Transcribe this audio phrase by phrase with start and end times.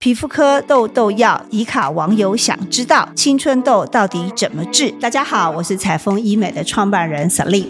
[0.00, 4.92] 皮肤科痘痘药，迪卡网友想知道青春痘到底怎么治？
[4.92, 7.66] 大家好，我是彩丰医美的创办人 Sally。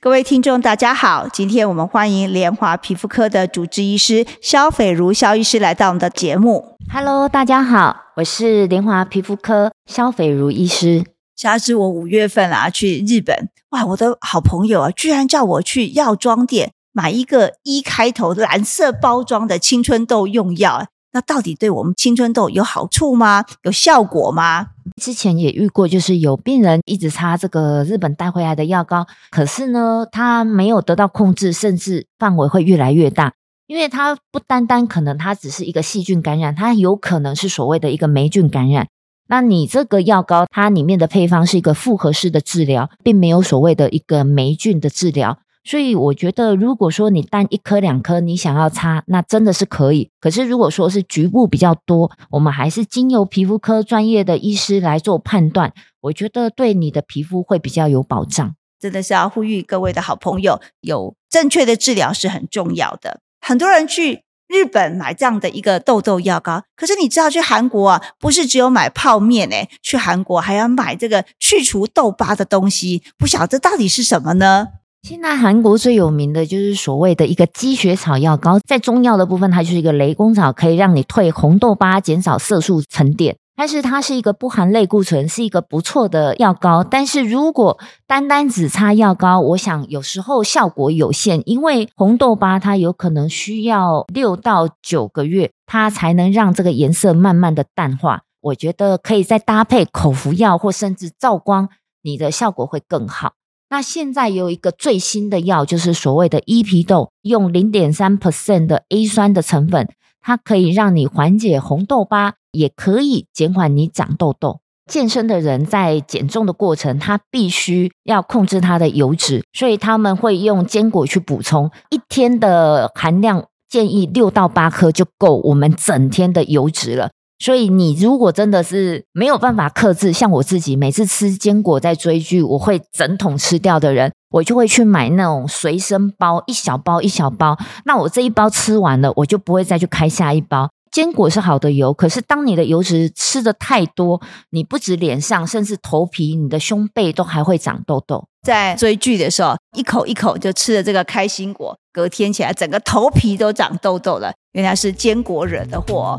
[0.00, 6.76] 各位听众，大家好，今天我们欢迎联华皮肤科的主治医师肖斐如肖医师来到我们的节目。
[6.92, 11.04] Hello，大家好，我是联华皮肤科肖斐如医师。
[11.40, 20.88] 下次我五月份啊去日本，哇，我的好朋友啊，居然叫我去药妆店买一个一开头蓝色包装的青春痘用药。
[21.12, 23.46] 那到底对我们青春痘有好处吗？
[23.62, 24.66] 有效果吗？
[25.00, 33.32] 之前也遇过，就是有病人一直擦这个日本带回来的药膏，可是呢，他没有得到控制，甚至范围会越来越大。
[33.66, 38.88] 因为它不单单可能它只是一个细菌感染，它有可能是所谓的一个霉菌感染。
[39.30, 45.38] 那你这个药膏，它里面的配方是一个复合式的治疗，并没有所谓的一个霉菌的治疗。
[45.62, 50.10] 所以我觉得，如果说你单一颗两颗你想要擦，那真的是可以。
[50.18, 58.56] 可是如果说是局部比较多，我们还是经由皮肤科专业的医师来做判断，我觉得对你的皮肤会比较有保障。
[58.80, 63.20] 真的是要呼吁各位的好朋友，有正确的治疗是很重要的。
[63.40, 64.24] 很多人去
[64.60, 74.68] 日本买这样的一个痘痘药膏，可是你知道去韩国啊，不是只有买泡面诶，去韩国还要买这个去除痘疤的东西，不晓得到底是什么呢？
[75.02, 83.38] 现在韩国最有名的就是所谓的一个积雪草药膏，在中药的部分，它就是一个雷公草，可以让你退红痘疤、减少色素沉淀。
[83.60, 86.82] 但是它是一个不含类固醇，是一个不错的药膏。
[86.82, 98.22] 但是如果单单只擦药膏，我想有时候效果有限，因为红痘疤它有可能需要六到九个月，它才能让这个颜色慢慢的淡化。
[98.40, 101.68] 我觉得可以再搭配口服药或甚至照光，
[102.02, 103.34] 你的效果会更好。
[103.68, 109.86] 那现在有一个最新的药，就是所谓的伊皮豆，用零点三 percent 的 A 酸的成分，
[110.20, 114.60] 它可以让你缓解红痘疤，也可以减缓你长痘痘。
[114.86, 127.10] 健身的人在减重的过程，他必须要控制他的油脂，所以他们会用坚果去补充，一天的含量建议六到八颗就够我们整天的油脂了。
[127.38, 137.58] 所以你如果真的是没有办法克制，像我自己每次吃坚果在追剧，我会整桶吃掉的人，我就会去买那种随身包，一小包一小包。
[137.84, 140.70] 那我这一包吃完了，我就不会再去开下一包。
[140.90, 144.20] 坚果是好的油，可是当你的油脂吃的太多，
[144.50, 148.24] 你不止脸上，甚至头皮、你的胸背都还会长痘痘。
[148.42, 156.18] 在追剧的时候，一口一口就吃了这个开心果，隔天起来整个头皮都长痘痘了，原来是坚果惹的祸。